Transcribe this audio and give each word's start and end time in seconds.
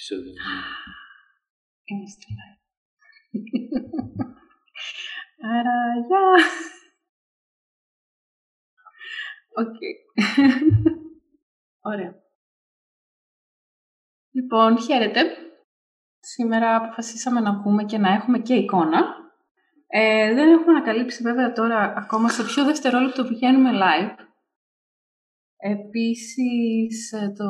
επεισόδιο. 0.00 0.42
Είμαστε 1.84 2.24
live. 2.38 2.60
Άρα, 5.56 5.76
γεια! 6.06 6.44
Οκ. 9.56 9.76
Ωραία. 11.92 12.14
Λοιπόν, 14.30 14.78
χαίρετε. 14.78 15.20
Σήμερα 16.20 16.76
αποφασίσαμε 16.76 17.40
να 17.40 17.52
βγούμε 17.52 17.84
και 17.84 17.98
να 17.98 18.12
έχουμε 18.12 18.38
και 18.38 18.54
εικόνα. 18.54 19.18
Ε, 19.86 20.34
δεν 20.34 20.52
έχουμε 20.52 20.70
ανακαλύψει 20.76 21.22
βέβαια 21.22 21.52
τώρα 21.52 21.94
ακόμα 21.96 22.28
σε 22.28 22.44
ποιο 22.44 22.64
δευτερόλεπτο 22.64 23.24
πηγαίνουμε 23.24 23.70
live. 23.72 24.16
Επίσης, 25.56 27.12
ε, 27.12 27.32
το 27.36 27.44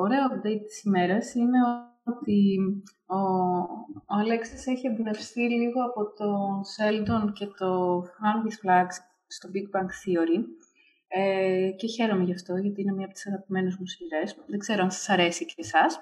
ωραίο 0.00 0.26
update 0.30 0.62
της 0.66 0.82
ημέρας 0.82 1.34
είναι 1.34 1.58
ότι 2.06 2.58
ο, 3.06 3.18
ο 4.06 4.14
Αλέξης 4.20 4.66
έχει 4.66 4.86
εμπνευστεί 4.86 5.40
λίγο 5.40 5.84
από 5.84 6.12
το 6.14 6.60
Sheldon 6.74 7.32
και 7.32 7.46
το 7.46 8.02
Francis 8.02 8.66
Flags 8.66 8.96
στο 9.26 9.48
Big 9.52 9.76
Bang 9.76 9.90
Theory 10.00 10.44
ε, 11.08 11.70
και 11.76 11.86
χαίρομαι 11.86 12.24
γι' 12.24 12.32
αυτό 12.32 12.56
γιατί 12.56 12.80
είναι 12.80 12.92
μία 12.92 13.04
από 13.04 13.14
τις 13.14 13.26
αγαπημένες 13.26 13.76
μου 13.76 13.86
σειρές. 13.86 14.36
Δεν 14.46 14.58
ξέρω 14.58 14.82
αν 14.82 14.90
σας 14.90 15.08
αρέσει 15.08 15.44
και 15.44 15.54
εσάς. 15.56 16.00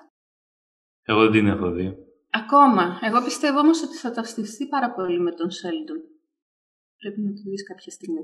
Εγώ 1.02 1.20
δεν 1.22 1.30
την 1.32 1.46
έχω 1.46 1.70
δει. 1.70 1.96
Ακόμα. 2.30 2.98
Εγώ 3.02 3.24
πιστεύω 3.24 3.58
όμως 3.58 3.82
ότι 3.82 3.96
θα 3.96 4.10
ταυτιστεί 4.10 4.66
πάρα 4.66 4.90
πολύ 4.92 5.20
με 5.20 5.32
τον 5.32 5.48
Sheldon. 5.48 6.00
Πρέπει 6.96 7.20
να 7.20 7.32
το 7.32 7.42
δεις 7.44 7.64
κάποια 7.64 7.92
στιγμή. 7.92 8.22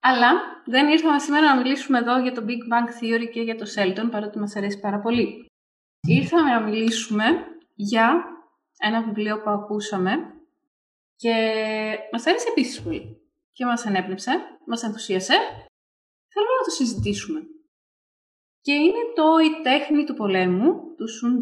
Αλλά 0.00 0.30
δεν 0.66 0.88
ήρθαμε 0.88 1.18
σήμερα 1.18 1.54
να 1.54 1.62
μιλήσουμε 1.62 1.98
εδώ 1.98 2.18
για 2.20 2.32
το 2.32 2.44
Big 2.46 2.62
Bang 2.72 2.88
Theory 2.98 3.30
και 3.32 3.40
για 3.40 3.56
το 3.56 3.64
Sheldon, 3.74 4.10
παρότι 4.10 4.38
μας 4.38 4.56
αρέσει 4.56 4.80
πάρα 4.80 5.00
πολύ. 5.00 5.45
Ήρθαμε 6.06 6.50
να 6.50 6.60
μιλήσουμε 6.60 7.24
για 7.74 8.24
ένα 8.78 9.02
βιβλίο 9.02 9.42
που 9.42 9.50
ακούσαμε 9.50 10.34
και 11.16 11.34
μας 12.12 12.26
άρεσε 12.26 12.48
επίσης 12.48 12.82
πολύ. 12.82 13.20
Και 13.52 13.64
μας 13.64 13.84
ενέπνευσε, 13.84 14.30
μας 14.66 14.82
ενθουσίασε. 14.82 15.34
Θέλουμε 16.28 16.54
να 16.58 16.64
το 16.64 16.70
συζητήσουμε. 16.70 17.40
Και 18.60 18.72
είναι 18.72 19.12
το 19.14 19.22
«Η 19.38 19.62
τέχνη 19.62 20.04
του 20.04 20.14
πολέμου» 20.14 20.94
του 20.96 21.08
Σουν 21.08 21.40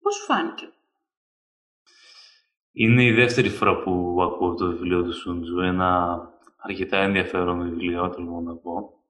Πώς 0.00 0.14
σου 0.14 0.24
φάνηκε; 0.24 0.72
Είναι 2.72 3.04
η 3.04 3.12
δεύτερη 3.12 3.48
φορά 3.48 3.82
που 3.82 4.22
ακούω 4.22 4.54
το 4.54 4.66
βιβλίο 4.66 5.02
του 5.02 5.14
Σούντζου, 5.14 5.60
ένα 5.60 6.18
αρκετά 6.56 6.98
ενδιαφέρον 6.98 7.62
βιβλίο, 7.62 8.10
τολμώ 8.10 8.40
να 8.40 8.56
πω. 8.56 9.03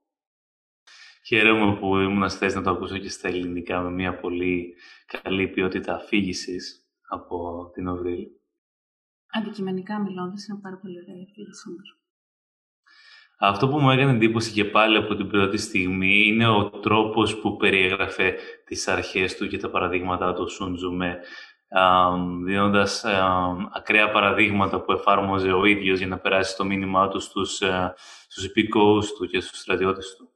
Χαίρομαι 1.27 1.77
που 1.77 1.97
ήμουν 1.97 2.29
στη 2.29 2.39
θέση 2.39 2.57
να 2.57 2.63
το 2.63 2.71
ακούσω 2.71 2.99
και 2.99 3.09
στα 3.09 3.29
ελληνικά 3.29 3.81
με 3.81 3.91
μια 3.91 4.19
πολύ 4.19 4.75
καλή 5.07 5.49
ποιότητα 5.49 5.95
αφήγησης 5.95 6.85
από 7.09 7.71
την 7.75 7.89
Οβρίλ. 7.89 8.27
Αντικειμενικά 9.33 10.01
μιλώντας, 10.01 10.47
είναι 10.47 10.59
πάρα 10.63 10.77
πολύ 10.77 10.99
ωραία 11.03 11.17
η 11.17 11.27
αφήγησή 11.31 11.69
Αυτό 13.39 13.69
που 13.69 13.81
μου 13.81 13.91
έκανε 13.91 14.13
εντύπωση 14.13 14.53
και 14.53 14.65
πάλι 14.65 14.97
από 14.97 15.15
την 15.15 15.29
πρώτη 15.29 15.57
στιγμή 15.57 16.27
είναι 16.27 16.49
ο 16.49 16.71
τρόπος 16.71 17.41
που 17.41 17.57
περιέγραφε 17.57 18.37
τις 18.65 18.89
αρχές 18.89 19.37
του 19.37 19.49
και 19.49 19.59
τα 19.59 19.71
παραδείγματα 19.71 20.33
του 20.33 20.51
Σούντζου 20.51 20.93
με 20.93 21.19
δίνοντας 22.45 23.05
ακραία 23.73 24.11
παραδείγματα 24.11 24.81
που 24.81 24.93
εφάρμοζε 24.93 25.53
ο 25.53 25.65
ίδιος 25.65 25.99
για 25.99 26.07
να 26.07 26.19
περάσει 26.19 26.57
το 26.57 26.65
μήνυμά 26.65 27.09
του 27.09 27.21
στους, 27.21 27.61
ε, 27.61 27.95
στους 28.29 28.45
υπηκόους 28.45 29.13
του 29.13 29.27
και 29.27 29.41
στους 29.41 29.59
στρατιώτες 29.59 30.17
του. 30.17 30.34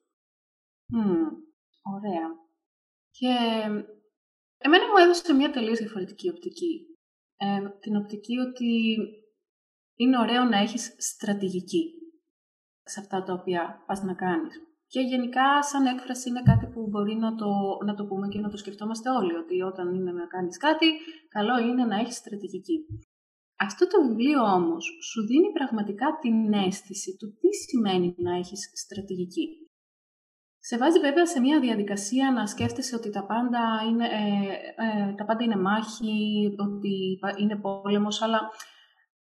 Ωραία. 1.83 2.29
Και 3.11 3.33
εμένα 4.59 4.85
μου 4.87 4.97
έδωσε 5.03 5.33
μια 5.33 5.51
τελείως 5.51 5.79
διαφορετική 5.79 6.29
οπτική. 6.29 6.87
Ε, 7.37 7.69
την 7.81 7.97
οπτική 7.97 8.39
ότι 8.39 8.97
είναι 9.95 10.19
ωραίο 10.19 10.45
να 10.45 10.59
έχεις 10.59 10.95
στρατηγική 10.99 11.93
σε 12.83 13.01
αυτά 13.01 13.23
τα 13.23 13.33
οποία 13.33 13.85
πας 13.87 14.03
να 14.03 14.15
κάνεις. 14.15 14.63
Και 14.87 15.01
γενικά, 15.01 15.63
σαν 15.63 15.87
έκφραση, 15.87 16.29
είναι 16.29 16.43
κάτι 16.43 16.67
που 16.67 16.87
μπορεί 16.89 17.15
να 17.15 17.35
το, 17.35 17.51
να 17.85 17.95
το 17.95 18.07
πούμε 18.07 18.29
και 18.29 18.39
να 18.39 18.51
το 18.51 18.57
σκεφτόμαστε 18.57 19.11
όλοι. 19.11 19.35
Ότι 19.35 19.63
όταν 19.63 19.95
είναι 19.95 20.13
να 20.13 20.27
κάνεις 20.27 20.57
κάτι, 20.57 20.87
καλό 21.29 21.59
είναι 21.59 21.85
να 21.85 21.97
έχεις 21.99 22.17
στρατηγική. 22.17 22.87
Αυτό 23.57 23.87
το 23.87 24.07
βιβλίο 24.07 24.43
όμως 24.43 24.85
σου 25.03 25.27
δίνει 25.27 25.53
πραγματικά 25.53 26.19
την 26.21 26.53
αίσθηση 26.53 27.17
του 27.17 27.37
τι 27.41 27.49
σημαίνει 27.55 28.15
να 28.17 28.37
έχεις 28.37 28.71
στρατηγική. 28.75 29.68
Σε 30.69 30.79
βάζει 30.79 30.99
βέβαια 30.99 31.27
σε 31.27 31.41
μια 31.41 31.61
διαδικασία 31.61 32.33
να 32.33 32.47
σκέφτεσαι 32.47 32.95
ότι 32.95 33.11
τα 33.11 33.27
πάντα 33.27 33.61
είναι, 33.89 34.07
ε, 34.07 34.55
ε, 34.85 35.15
τα 35.15 35.25
πάντα 35.25 35.45
είναι 35.45 35.57
μάχη, 35.57 36.55
ότι 36.59 37.19
είναι 37.37 37.57
πόλεμος, 37.57 38.23
αλλά 38.23 38.41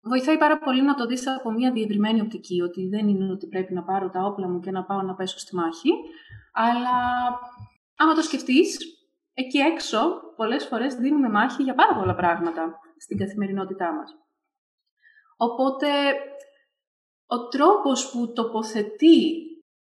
βοηθάει 0.01 0.37
πάρα 0.37 0.57
πολύ 0.59 0.81
να 0.81 0.95
το 0.95 1.05
δεις 1.05 1.27
από 1.27 1.51
μια 1.51 1.71
διευρυμένη 1.71 2.21
οπτική, 2.21 2.61
ότι 2.61 2.87
δεν 2.87 3.07
είναι 3.07 3.31
ότι 3.31 3.47
πρέπει 3.47 3.73
να 3.73 3.83
πάρω 3.83 4.09
τα 4.09 4.21
όπλα 4.23 4.47
μου 4.47 4.59
και 4.59 4.71
να 4.71 4.83
πάω 4.83 5.01
να 5.01 5.15
πέσω 5.15 5.37
στη 5.39 5.55
μάχη, 5.55 5.89
αλλά 6.53 6.97
άμα 7.95 8.13
το 8.13 8.21
σκεφτείς, 8.21 8.77
εκεί 9.33 9.57
έξω 9.57 9.99
πολλές 10.35 10.65
φορές 10.65 10.95
δίνουμε 10.95 11.29
μάχη 11.29 11.63
για 11.63 11.75
πάρα 11.75 11.95
πολλά 11.95 12.15
πράγματα 12.15 12.79
στην 12.97 13.17
καθημερινότητά 13.17 13.93
μας. 13.93 14.11
Οπότε, 15.37 15.87
ο 17.25 17.47
τρόπος 17.47 18.11
που 18.11 18.31
τοποθετεί 18.33 19.45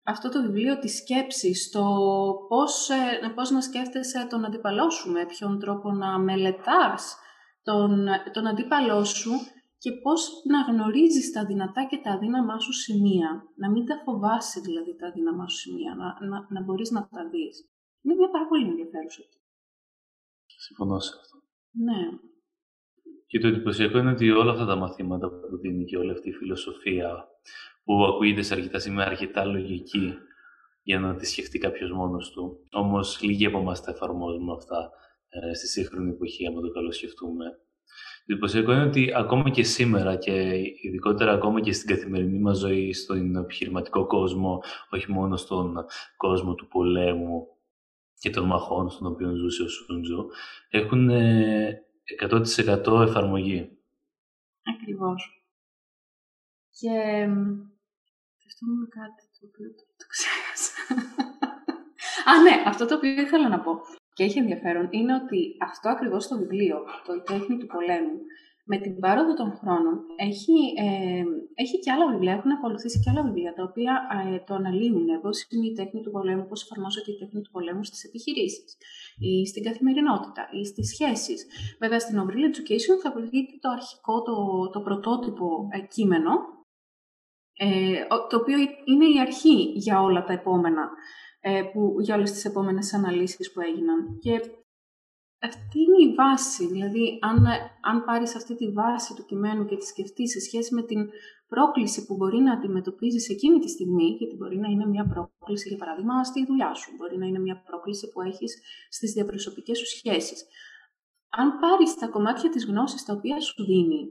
αυτό 0.04 0.30
το 0.30 0.42
βιβλίο 0.42 0.80
της 0.80 0.98
σκέψης, 0.98 1.70
το 1.70 1.86
πώς, 2.48 2.90
ε, 2.90 3.32
πώς 3.36 3.50
να 3.50 3.62
σκέφτεσαι 3.62 4.28
τον 4.30 4.46
αντίπαλό 4.46 4.90
σου, 4.90 5.12
με 5.12 5.26
ποιον 5.26 5.60
τρόπο 5.60 5.92
να 5.92 6.20
μελετάς 6.20 7.18
τον, 7.64 8.08
τον 8.34 8.48
αντίπαλό 8.48 9.04
σου, 9.04 9.32
και 9.84 9.92
πώς 9.92 10.22
να 10.52 10.60
γνωρίζεις 10.72 11.32
τα 11.32 11.46
δυνατά 11.46 11.82
και 11.90 11.98
τα 11.98 12.12
αδύναμά 12.12 12.60
σου 12.60 12.74
σημεία. 12.74 13.30
Να 13.56 13.70
μην 13.70 13.86
τα 13.86 14.02
φοβάσαι 14.06 14.60
δηλαδή 14.60 14.96
τα 14.96 15.08
αδύναμά 15.08 15.48
σου 15.48 15.58
σημεία, 15.58 15.96
να, 15.96 16.28
να, 16.30 16.48
να 16.50 16.62
μπορείς 16.64 16.92
να 16.92 17.08
τα 17.08 17.30
δεις. 17.30 17.70
Είναι 18.02 18.16
μια 18.16 18.30
πάρα 18.30 18.48
πολύ 18.48 18.68
ενδιαφέρουσα. 18.68 19.22
Συμφωνώ 20.46 21.00
σε 21.00 21.12
αυτό. 21.20 21.38
Ναι. 21.72 22.02
Και 23.32 23.40
το 23.40 23.48
εντυπωσιακό 23.48 23.98
είναι 23.98 24.12
ότι 24.12 24.32
όλα 24.32 24.52
αυτά 24.52 24.66
τα 24.66 24.76
μαθήματα 24.76 25.30
που 25.30 25.58
δίνει 25.58 25.86
και 25.86 25.98
όλη 25.98 26.12
αυτή 26.12 26.30
η 26.30 26.34
φιλοσοφία 26.34 27.28
που 27.84 28.06
ακούγεται 28.06 28.42
σε 28.42 28.54
αρκετά 28.54 28.80
σημεία 28.80 29.06
αρκετά 29.06 29.46
λογική 29.46 30.14
για 30.82 31.00
να 31.00 31.16
τη 31.16 31.26
σκεφτεί 31.26 31.60
κάποιος 31.60 31.92
μόνος 31.92 32.32
του. 32.32 32.68
Όμως 32.72 33.22
λίγοι 33.22 33.46
από 33.46 33.58
εμάς 33.58 33.84
τα 33.84 33.92
εφαρμόζουμε 33.92 34.54
αυτά 34.54 34.90
ε, 35.30 35.54
στη 35.54 35.68
σύγχρονη 35.68 36.10
εποχή, 36.10 36.48
άμα 36.48 36.62
το 36.62 36.72
καλώ 36.72 36.92
σκεφτούμε. 36.92 37.46
Το 38.26 38.34
εντυπωσιακό 38.34 38.72
είναι 38.72 38.84
ότι 38.84 39.14
ακόμα 39.16 39.50
και 39.50 39.64
σήμερα 39.64 40.16
και 40.16 40.62
ειδικότερα 40.82 41.32
ακόμα 41.32 41.62
και 41.62 41.74
στην 41.74 41.96
καθημερινή 41.96 42.40
μας 42.40 42.58
ζωή, 42.58 42.94
στον 42.94 43.36
επιχειρηματικό 43.36 44.06
κόσμο, 44.06 44.64
όχι 44.90 45.12
μόνο 45.12 45.38
στον 45.38 45.86
κόσμο 46.18 46.56
του 46.56 46.68
πολέμου 46.68 47.48
και 48.20 48.30
των 48.30 48.46
μαχών 48.46 48.90
στον 48.90 49.08
οποίο 49.08 49.36
ζούσε 49.36 49.64
ο 49.64 49.68
Σούντζο, 49.68 50.26
έχουν 50.70 51.10
100% 52.22 53.02
ε, 53.02 53.04
εφαρμογή. 53.04 53.78
Ακριβώς. 54.76 55.46
Και 56.70 57.28
σκεφτόμουν 58.38 58.90
κάτι 58.90 59.24
το 59.40 59.48
οποίο 59.48 59.68
το 59.98 60.06
ξέχασα. 60.08 60.74
Α, 62.30 62.42
ναι, 62.42 62.64
αυτό 62.66 62.86
το 62.86 62.96
οποίο 62.96 63.22
ήθελα 63.22 63.50
να 63.50 63.60
πω 63.60 63.82
και 64.14 64.24
έχει 64.24 64.40
ενδιαφέρον 64.40 64.88
είναι 64.92 65.14
ότι 65.16 65.58
αυτό 65.62 65.90
ακριβώς 65.90 66.28
το 66.28 66.38
βιβλίο, 66.38 66.78
το 67.06 67.14
«Η 67.14 67.22
τέχνη 67.22 67.58
του 67.58 67.66
πολέμου», 67.66 68.20
με 68.72 68.78
την 68.78 69.00
πάροδο 69.00 69.34
των 69.34 69.50
χρόνων 69.60 69.96
έχει, 70.30 70.58
ε, 70.86 71.24
έχει 71.64 71.80
και 71.80 71.92
άλλα 71.92 72.06
βιβλία, 72.12 72.34
έχουν 72.34 72.52
ακολουθήσει 72.52 73.00
και 73.00 73.10
άλλα 73.10 73.24
βιβλία 73.24 73.54
τα 73.54 73.64
οποία 73.70 73.94
ε, 74.18 74.40
το 74.48 74.54
αναλύουν 74.54 75.08
πώ 75.24 75.32
είναι 75.50 75.68
η 75.72 75.74
τέχνη 75.80 76.02
του 76.02 76.12
πολέμου, 76.12 76.46
πώς 76.48 76.64
εφαρμόζεται 76.64 77.12
η 77.12 77.18
τέχνη 77.22 77.42
του 77.42 77.52
πολέμου 77.52 77.84
στις 77.84 78.04
επιχειρήσεις 78.04 78.78
ή 79.20 79.48
στην 79.48 79.64
καθημερινότητα 79.64 80.42
ή 80.60 80.66
στις 80.66 80.88
σχέσεις. 80.94 81.40
Βέβαια, 81.80 82.00
στην 82.00 82.18
Ovril 82.24 82.44
Education 82.50 82.96
θα 83.04 83.12
βρείτε 83.12 83.54
το 83.64 83.70
αρχικό, 83.70 84.22
το, 84.22 84.36
το 84.74 84.80
πρωτότυπο 84.82 85.48
ε, 85.72 85.80
κείμενο, 85.94 86.34
ε, 87.58 87.68
το 88.30 88.36
οποίο 88.42 88.58
είναι 88.86 89.08
η 89.16 89.20
αρχή 89.20 89.58
για 89.86 90.02
όλα 90.02 90.24
τα 90.24 90.34
επόμενα 90.34 90.90
ε, 91.40 91.62
που, 91.72 91.96
για 92.00 92.16
όλες 92.16 92.32
τις 92.32 92.46
επόμενες 92.46 92.94
αναλύσεις 92.94 93.52
που 93.52 93.62
έγιναν. 93.62 94.20
Και 94.20 94.42
αυτή 95.42 95.80
είναι 95.80 96.12
η 96.12 96.14
βάση, 96.14 96.68
δηλαδή 96.68 97.20
αν, 97.22 97.46
αν 97.82 98.04
πάρεις 98.06 98.36
αυτή 98.36 98.56
τη 98.56 98.72
βάση 98.72 99.14
του 99.16 99.26
κειμένου 99.26 99.66
και 99.66 99.78
τη 99.78 99.86
σκεφτείς 99.86 100.32
σε 100.32 100.40
σχέση 100.40 100.74
με 100.76 100.84
την 100.84 101.10
πρόκληση 101.48 102.06
που 102.06 102.16
μπορεί 102.16 102.38
να 102.38 102.54
αντιμετωπίζεις 102.54 103.30
εκείνη 103.30 103.60
τη 103.60 103.70
στιγμή, 103.70 104.16
γιατί 104.20 104.36
μπορεί 104.36 104.58
να 104.58 104.68
είναι 104.68 104.86
μια 104.86 105.08
πρόκληση, 105.08 105.68
για 105.68 105.78
παράδειγμα, 105.78 106.24
στη 106.24 106.46
δουλειά 106.46 106.74
σου, 106.74 106.96
μπορεί 106.98 107.18
να 107.18 107.26
είναι 107.26 107.40
μια 107.40 107.64
πρόκληση 107.66 108.12
που 108.12 108.22
έχεις 108.22 108.62
στις 108.90 109.14
διαπροσωπικές 109.14 109.78
σου 109.78 109.86
σχέσεις. 109.86 110.46
Αν 111.30 111.60
πάρεις 111.60 111.96
τα 111.96 112.08
κομμάτια 112.08 112.50
της 112.50 112.66
γνώσης 112.66 113.06
τα 113.06 113.14
οποία 113.14 113.40
σου 113.40 113.64
δίνει, 113.64 114.10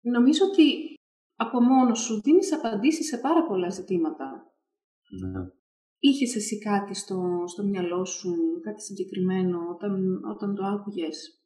νομίζω 0.00 0.44
ότι 0.46 0.94
από 1.36 1.60
μόνος 1.60 1.98
σου 1.98 2.20
δίνεις 2.20 2.52
απαντήσεις 2.52 3.06
σε 3.06 3.18
πάρα 3.18 3.46
πολλά 3.46 3.70
ζητήματα. 3.70 4.52
Ναι. 5.20 5.63
Είχες 6.08 6.34
εσύ 6.36 6.58
κάτι 6.58 6.94
στο, 6.94 7.44
στο 7.46 7.62
μυαλό 7.62 8.04
σου, 8.04 8.60
κάτι 8.62 8.82
συγκεκριμένο 8.82 9.58
όταν, 9.70 10.24
όταν 10.24 10.54
το 10.54 10.64
άκουγες. 10.64 11.38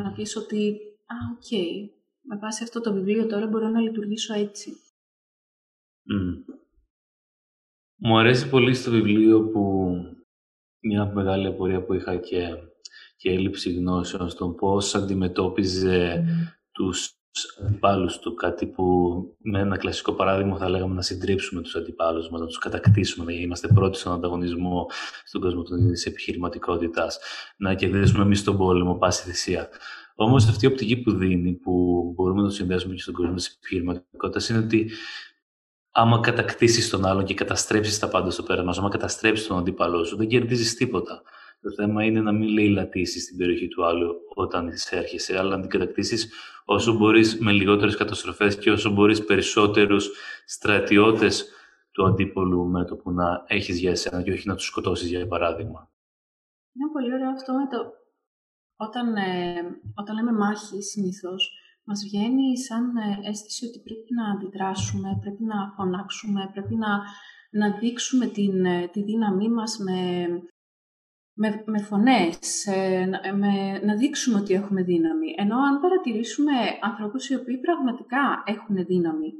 Να 0.00 0.12
πεις 0.12 0.36
ότι, 0.36 0.76
α, 1.06 1.16
ok, 1.34 1.42
okay, 1.50 1.88
με 2.20 2.36
βάση 2.36 2.62
αυτό 2.62 2.80
το 2.80 2.92
βιβλίο 2.92 3.26
τώρα 3.26 3.46
μπορώ 3.46 3.68
να 3.68 3.80
λειτουργήσω 3.80 4.34
έτσι. 4.34 4.72
Μου 7.96 8.18
αρέσει 8.18 8.48
πολύ 8.48 8.74
στο 8.74 8.90
βιβλίο 8.90 9.50
που 9.50 9.92
μια 10.80 11.12
μεγάλη 11.14 11.46
απορία 11.46 11.84
που 11.84 11.94
είχα 11.94 12.16
και, 12.16 12.48
και 13.16 13.30
έλλειψη 13.30 13.72
γνώσεων 13.72 14.28
στον 14.28 14.54
πώς 14.54 14.94
αντιμετώπιζε 14.94 16.24
μμ. 16.24 16.58
τους 16.70 17.17
αντιπάλους 17.64 18.18
του, 18.18 18.34
κάτι 18.34 18.66
που 18.66 18.84
με 19.38 19.60
ένα 19.60 19.76
κλασικό 19.76 20.12
παράδειγμα 20.12 20.56
θα 20.56 20.68
λέγαμε 20.68 20.94
να 20.94 21.02
συντρίψουμε 21.02 21.62
τους 21.62 21.76
αντιπάλους 21.76 22.30
μας, 22.30 22.40
να 22.40 22.46
τους 22.46 22.58
κατακτήσουμε, 22.58 23.24
να 23.24 23.32
είμαστε 23.32 23.68
πρώτοι 23.68 23.98
στον 23.98 24.12
ανταγωνισμό 24.12 24.86
στον 25.24 25.40
κόσμο 25.40 25.62
της 25.62 26.06
επιχειρηματικότητας, 26.06 27.18
να 27.56 27.74
κερδίσουμε 27.74 28.22
εμείς 28.22 28.44
τον 28.44 28.56
πόλεμο, 28.56 28.94
πάση 28.94 29.22
θυσία. 29.22 29.68
Όμως 30.14 30.48
αυτή 30.48 30.64
η 30.64 30.68
οπτική 30.68 30.96
που 30.96 31.12
δίνει, 31.12 31.52
που 31.52 32.02
μπορούμε 32.16 32.40
να 32.40 32.48
το 32.48 32.54
συνδέσουμε 32.54 32.94
και 32.94 33.00
στον 33.00 33.14
κόσμο 33.14 33.34
της 33.34 33.46
επιχειρηματικότητας, 33.46 34.48
είναι 34.48 34.58
ότι 34.58 34.90
άμα 35.90 36.20
κατακτήσεις 36.20 36.88
τον 36.88 37.06
άλλον 37.06 37.24
και 37.24 37.34
καταστρέψεις 37.34 37.98
τα 37.98 38.08
πάντα 38.08 38.30
στο 38.30 38.42
πέρασμα, 38.42 38.74
άμα 38.78 38.88
καταστρέψεις 38.88 39.46
τον 39.46 39.58
αντίπαλό 39.58 40.04
σου, 40.04 40.16
δεν 40.16 40.28
κερδίζεις 40.28 40.74
τίποτα. 40.74 41.22
Το 41.60 41.72
θέμα 41.72 42.04
είναι 42.04 42.20
να 42.20 42.32
μην 42.32 42.48
λέει 42.48 42.68
λατήσεις 42.68 43.22
στην 43.22 43.36
περιοχή 43.36 43.68
του 43.68 43.84
άλλου 43.84 44.14
όταν 44.34 44.72
έρχεσαι, 44.90 45.38
αλλά 45.38 45.56
να 45.56 45.60
την 45.60 45.70
κατακτήσεις 45.70 46.32
όσο 46.64 46.94
μπορείς 46.94 47.38
με 47.38 47.52
λιγότερες 47.52 47.96
καταστροφές 47.96 48.58
και 48.58 48.70
όσο 48.70 48.90
μπορείς 48.90 49.24
περισσότερους 49.24 50.10
στρατιώτες 50.46 51.52
του 51.90 52.06
αντίπολου 52.06 52.66
μέτωπου 52.66 53.10
να 53.10 53.44
έχεις 53.46 53.78
για 53.78 53.90
εσένα 53.90 54.22
και 54.22 54.32
όχι 54.32 54.48
να 54.48 54.54
τους 54.54 54.66
σκοτώσεις, 54.66 55.08
για 55.08 55.26
παράδειγμα. 55.26 55.90
Είναι 56.72 56.90
πολύ 56.92 57.14
ωραίο 57.14 57.30
αυτό 57.30 57.52
με 57.52 57.66
το. 57.66 57.92
Όταν, 58.76 59.16
ε, 59.16 59.80
όταν 59.94 60.14
λέμε 60.16 60.32
μάχη, 60.32 60.82
συνήθως 60.82 61.52
μας 61.84 62.02
βγαίνει 62.04 62.58
σαν 62.58 62.96
ε, 62.96 63.28
αίσθηση 63.28 63.66
ότι 63.66 63.78
πρέπει 63.78 64.14
να 64.14 64.30
αντιδράσουμε, 64.30 65.18
πρέπει 65.20 65.44
να 65.44 65.72
φωνάξουμε, 65.76 66.50
πρέπει 66.52 66.74
να, 66.74 67.02
να 67.50 67.78
δείξουμε 67.78 68.26
την, 68.26 68.64
ε, 68.64 68.88
τη 68.92 69.02
δύναμή 69.02 69.48
μας 69.48 69.78
με, 69.78 69.96
με, 71.40 71.62
με 71.66 71.78
φωνές, 71.78 72.66
ε, 72.66 73.06
με, 73.40 73.52
να 73.86 73.94
δείξουμε 73.96 74.38
ότι 74.38 74.54
έχουμε 74.54 74.82
δύναμη. 74.82 75.34
Ενώ 75.36 75.56
αν 75.68 75.80
παρατηρήσουμε 75.80 76.52
ανθρώπους 76.80 77.28
οι 77.28 77.34
οποίοι 77.34 77.58
πραγματικά 77.58 78.42
έχουν 78.46 78.76
δύναμη, 78.90 79.30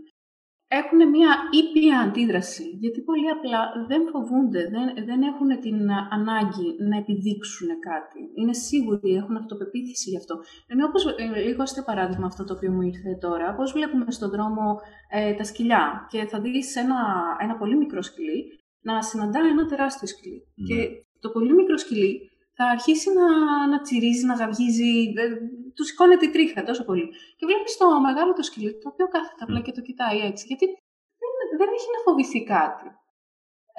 έχουν 0.68 1.08
μια 1.08 1.30
ήπια 1.60 1.98
αντίδραση, 2.00 2.66
γιατί 2.82 3.00
πολύ 3.00 3.28
απλά 3.36 3.60
δεν 3.88 4.02
φοβούνται, 4.12 4.62
δεν, 4.74 4.86
δεν 5.08 5.20
έχουν 5.22 5.60
την 5.60 5.78
ανάγκη 6.16 6.68
να 6.88 6.96
επιδείξουν 6.96 7.68
κάτι. 7.88 8.20
Είναι 8.34 8.54
σίγουροι, 8.54 9.10
έχουν 9.14 9.36
αυτοπεποίθηση 9.36 10.10
γι' 10.10 10.16
αυτό. 10.16 10.34
Ενώ 10.66 10.86
όπως, 10.86 11.06
ε, 11.06 11.40
λίγο 11.46 11.66
στο 11.66 11.82
παράδειγμα 11.82 12.26
αυτό 12.26 12.44
το 12.44 12.52
οποίο 12.54 12.70
μου 12.72 12.82
ήρθε 12.82 13.10
τώρα, 13.20 13.54
πώς 13.54 13.72
βλέπουμε 13.72 14.10
στον 14.10 14.30
δρόμο 14.30 14.80
ε, 15.10 15.34
τα 15.34 15.44
σκυλιά 15.44 16.06
και 16.10 16.26
θα 16.26 16.40
δεις 16.40 16.76
ένα, 16.76 17.00
ένα 17.40 17.56
πολύ 17.56 17.76
μικρό 17.76 18.02
σκυλί 18.02 18.40
να 18.80 19.02
συναντά 19.02 19.40
ένα 19.52 19.66
τεράστιο 19.66 20.08
σκυλί. 20.08 20.40
Ναι. 20.54 20.66
Και 20.66 20.88
το 21.20 21.28
πολύ 21.30 21.52
μικρό 21.54 21.76
σκυλί 21.76 22.30
θα 22.58 22.64
αρχίσει 22.64 23.08
να, 23.18 23.26
να 23.66 23.80
τσιρίζει, 23.80 24.24
να 24.26 24.34
γαυγίζει, 24.34 24.92
του 25.74 25.84
σηκώνεται 25.84 26.24
η 26.26 26.30
τρίχα 26.30 26.62
τόσο 26.62 26.84
πολύ. 26.84 27.06
Και 27.36 27.46
βλέπεις 27.46 27.76
το 27.76 28.00
μεγάλο 28.00 28.32
το 28.32 28.42
σκυλί, 28.42 28.72
το 28.82 28.88
οποίο 28.92 29.06
κάθεται 29.14 29.42
απλά 29.44 29.60
και 29.60 29.72
το 29.72 29.80
κοιτάει 29.80 30.18
έτσι, 30.30 30.44
γιατί 30.46 30.64
δεν, 31.20 31.32
δεν 31.60 31.68
έχει 31.76 31.88
να 31.94 32.00
φοβηθεί 32.06 32.40
κάτι. 32.54 32.86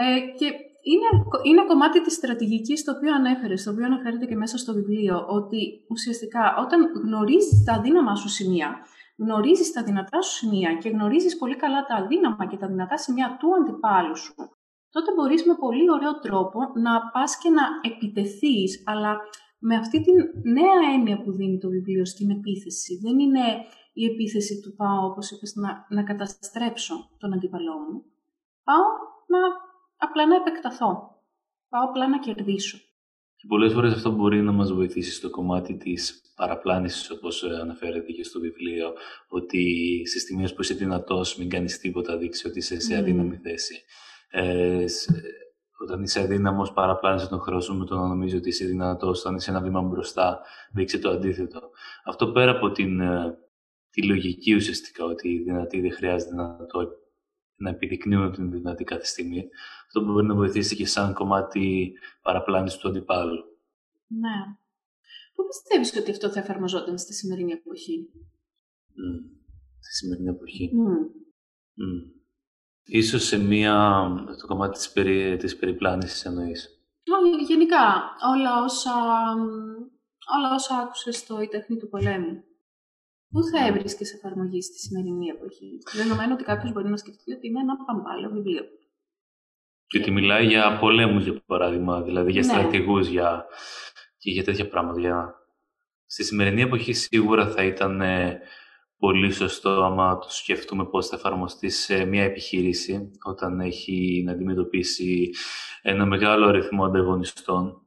Ε, 0.02 0.20
και 0.40 0.48
είναι, 0.92 1.10
είναι 1.44 1.66
κομμάτι 1.66 2.02
της 2.02 2.14
στρατηγικής 2.14 2.84
το 2.84 2.92
οποίο 2.96 3.14
ανέφερες, 3.14 3.64
το 3.64 3.72
οποίο 3.72 3.86
αναφέρεται 3.86 4.26
και 4.26 4.36
μέσα 4.36 4.58
στο 4.58 4.74
βιβλίο, 4.74 5.26
ότι 5.28 5.86
ουσιαστικά 5.90 6.56
όταν 6.64 6.80
γνωρίζεις 7.06 7.64
τα 7.64 7.74
αδύναμα 7.74 8.16
σου 8.16 8.30
σημεία, 8.30 8.70
γνωρίζεις 9.18 9.72
τα 9.72 9.84
δυνατά 9.84 10.22
σου 10.22 10.36
σημεία 10.36 10.74
και 10.74 10.90
γνωρίζεις 10.90 11.38
πολύ 11.38 11.56
καλά 11.56 11.86
τα 11.86 11.96
αδύναμα 11.96 12.48
και 12.48 12.58
τα 12.58 12.68
δυνατά 12.68 12.98
σημεία 12.98 13.38
του 13.40 13.48
αντιπάλου 13.56 14.18
σου, 14.18 14.34
τότε 14.90 15.14
μπορείς 15.16 15.46
με 15.46 15.56
πολύ 15.56 15.92
ωραίο 15.92 16.20
τρόπο 16.20 16.60
να 16.86 16.94
πας 17.14 17.38
και 17.38 17.50
να 17.50 17.64
επιτεθείς, 17.90 18.84
αλλά 18.86 19.18
με 19.60 19.76
αυτή 19.76 20.02
τη 20.02 20.12
νέα 20.58 20.94
έννοια 20.94 21.22
που 21.22 21.32
δίνει 21.32 21.58
το 21.58 21.70
βιβλίο 21.70 22.06
στην 22.06 22.30
επίθεση. 22.30 23.00
Δεν 23.04 23.20
είναι 23.20 23.46
η 23.94 24.06
επίθεση 24.06 24.60
του 24.62 24.76
πάω, 24.76 25.06
όπως 25.06 25.32
είπες, 25.32 25.56
να, 25.56 25.86
να 25.90 26.04
καταστρέψω 26.04 27.10
τον 27.18 27.34
αντίπαλό 27.34 27.74
μου. 27.74 28.04
Πάω 28.64 28.86
να, 29.28 29.40
απλά 29.98 30.28
να 30.28 30.36
επεκταθώ. 30.36 30.92
Πάω 31.70 31.84
απλά 31.84 32.08
να 32.08 32.20
κερδίσω. 32.20 32.78
Και 33.36 33.48
πολλές 33.48 33.74
φορές 33.74 33.94
αυτό 33.94 34.12
μπορεί 34.12 34.42
να 34.42 34.52
μας 34.52 34.74
βοηθήσει 34.74 35.12
στο 35.12 35.30
κομμάτι 35.30 35.78
της 35.78 36.22
παραπλάνησης, 36.36 37.12
όπως 37.12 37.44
ε, 37.44 37.60
αναφέρεται 37.62 38.12
και 38.12 38.24
στο 38.24 38.40
βιβλίο, 38.40 38.94
ότι 39.28 39.64
σε 40.06 40.20
στιγμές 40.20 40.54
που 40.54 40.62
είσαι 40.62 40.74
δυνατός, 40.74 41.38
μην 41.38 41.50
κάνεις 41.50 41.80
τίποτα, 41.80 42.18
δείξει 42.18 42.48
ότι 42.48 42.58
είσαι 42.58 42.80
σε 42.80 42.96
αδύναμη 42.96 43.38
θέση 43.38 43.84
ε, 44.30 44.86
όταν 45.81 46.04
είσαι 46.04 46.20
αδύναμος, 46.20 46.74
παραπλάνεσαι 46.74 47.28
τον 47.28 47.40
χρόνο 47.40 47.62
σου 47.62 47.78
με 47.78 47.86
το 47.86 47.96
να 47.96 48.08
νομίζεις 48.08 48.40
ότι 48.40 48.50
είσαι 48.50 48.66
δυνατός. 48.66 49.20
Όταν 49.20 49.36
είσαι 49.36 49.50
ένα 49.50 49.62
βήμα 49.62 49.81
μπροστά, 49.81 50.42
δείξει 50.72 51.00
το 51.00 51.10
αντίθετο. 51.10 51.70
Αυτό 52.06 52.31
πέρα 52.31 52.52
από 52.52 52.72
την, 52.72 53.00
ε, 53.00 53.38
τη 53.90 54.04
λογική 54.04 54.54
ουσιαστικά, 54.54 55.06
ότι 55.06 55.30
οι 55.30 55.40
δυνατοί 55.44 55.81
δεν 55.81 55.92
χρειάζεται 55.92 56.36
να, 56.36 56.66
το, 56.66 56.90
να 57.56 57.70
επιδεικνύουν 57.70 58.31
την 58.31 58.52
δυνατή 58.52 58.84
κάθε 58.84 59.06
στιγμή. 59.06 59.50
Αυτό 59.86 60.02
μπορεί 60.02 60.26
να 60.26 60.36
βοηθήσει 60.36 60.76
και 60.76 60.86
σαν 60.86 61.14
κομμάτι 61.14 61.94
παραπλάνησης 62.22 62.80
του 62.80 62.88
αντιπάλου. 62.88 63.44
Ναι. 64.08 64.56
Πού 65.34 65.48
πιστεύεις 65.48 65.98
ότι 65.98 66.12
αυτό 66.12 66.30
θα 66.30 66.40
εφαρμοζόταν 66.40 66.98
στη 66.98 67.14
σημερινή 67.14 67.52
εποχή; 67.52 68.10
Mm. 68.90 69.30
Στη 69.80 69.94
σημερινή 69.94 70.30
εποχή. 70.30 70.72
Mm. 70.74 72.19
Ίσως 72.92 73.24
σε 73.24 73.38
μία, 73.38 74.08
το 74.40 74.48
κομμάτι 74.48 74.78
της, 74.78 74.92
περι, 74.92 75.38
της 75.38 75.58
περιπλάνησης 75.58 76.26
εννοείς. 76.26 76.80
Γενικά, 77.48 78.16
όλα 78.34 78.64
όσα, 78.64 78.94
όλα 80.38 80.54
όσα 80.54 80.78
άκουσες 80.78 81.18
στο 81.18 81.42
«Η 81.42 81.48
τέχνη 81.48 81.78
του 81.78 81.90
πολέμου». 81.90 82.44
Πού 83.30 83.44
θα 83.44 83.68
έβρισκες 83.68 84.14
εφαρμογή 84.14 84.62
στη 84.62 84.80
σημερινή 84.80 85.28
εποχή, 85.28 85.78
δεδομένου 85.94 86.32
ότι 86.34 86.44
κάποιος 86.44 86.72
μπορεί 86.72 86.90
να 86.90 86.98
σκεφτεί 86.98 87.34
ότι 87.34 87.48
είναι 87.48 87.60
ένα 87.60 87.76
παμπάλαιο 87.86 88.30
βιβλίο. 88.30 88.64
Και 89.88 89.98
ότι 89.98 90.12
μιλάει 90.12 90.46
για 90.46 90.78
πολέμους, 90.80 91.24
για 91.24 91.42
παράδειγμα, 91.46 92.02
δηλαδή 92.02 92.32
για 92.32 92.42
ναι. 92.42 92.48
στρατηγούς 92.48 93.08
για... 93.08 93.46
και 94.18 94.32
για 94.32 94.44
τέτοια 94.44 94.68
πράγματα. 94.68 95.00
Για... 95.00 95.36
Στη 96.06 96.24
σημερινή 96.24 96.62
εποχή 96.62 96.94
σίγουρα 96.94 97.48
θα 97.50 97.64
ήταν 97.64 98.02
πολύ 99.00 99.32
σωστό 99.32 99.70
άμα 99.70 100.18
το 100.18 100.30
σκεφτούμε 100.30 100.86
πώς 100.86 101.08
θα 101.08 101.16
εφαρμοστεί 101.16 101.70
σε 101.70 102.06
μια 102.06 102.24
επιχείρηση 102.24 103.12
όταν 103.24 103.60
έχει 103.60 104.24
να 104.26 104.32
αντιμετωπίσει 104.32 105.30
ένα 105.82 106.06
μεγάλο 106.06 106.46
αριθμό 106.46 106.86
ανταγωνιστών 106.86 107.82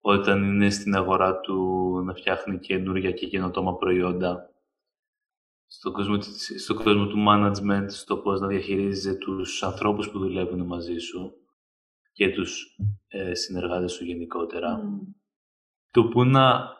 όταν 0.00 0.42
είναι 0.42 0.70
στην 0.70 0.94
αγορά 0.94 1.40
του 1.40 1.56
να 2.04 2.14
φτιάχνει 2.14 2.58
καινούργια 2.58 3.12
και 3.12 3.26
καινοτόμα 3.26 3.76
προϊόντα 3.76 4.50
στον 5.66 5.92
κόσμο, 5.92 6.20
στο 6.58 6.74
κόσμο 6.74 7.06
του 7.06 7.24
management, 7.28 7.86
στο 7.88 8.16
πώς 8.16 8.40
να 8.40 8.46
διαχειρίζεσαι 8.46 9.14
τους 9.14 9.62
ανθρώπους 9.62 10.10
που 10.10 10.18
δουλεύουν 10.18 10.66
μαζί 10.66 10.98
σου 10.98 11.32
και 12.12 12.30
τους 12.30 12.76
ε, 13.08 13.34
συνεργάτες 13.34 13.92
σου 13.92 14.04
γενικότερα. 14.04 14.80
Mm. 14.82 15.14
Το 15.90 16.04
που 16.04 16.24
να 16.24 16.76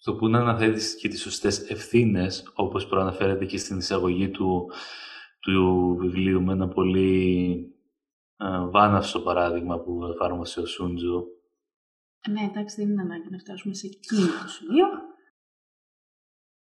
στο 0.00 0.14
που 0.14 0.28
να 0.28 0.38
αναθέτεις 0.38 0.96
και 0.96 1.08
τις 1.08 1.20
σωστές 1.20 1.70
ευθύνες, 1.70 2.50
όπως 2.54 2.86
προαναφέρεται 2.86 3.44
και 3.44 3.58
στην 3.58 3.78
εισαγωγή 3.78 4.30
του, 4.30 4.70
του 5.40 5.96
βιβλίου 6.00 6.42
με 6.42 6.52
ένα 6.52 6.68
πολύ 6.68 7.54
ε, 8.36 8.66
βάναυσο 8.70 9.22
παράδειγμα 9.22 9.80
που 9.80 10.04
εφάρμοσε 10.04 10.60
ο 10.60 10.66
Σούντζο. 10.66 11.24
Ναι, 12.30 12.40
εντάξει, 12.40 12.76
δεν 12.80 12.90
είναι 12.90 13.02
ανάγκη 13.02 13.30
να 13.30 13.38
φτάσουμε 13.38 13.74
σε 13.74 13.86
εκείνο 13.86 14.26
το 14.26 14.48
σημείο. 14.48 14.86